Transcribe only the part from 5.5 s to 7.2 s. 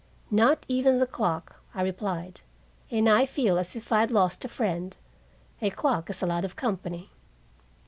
A clock is a lot of company."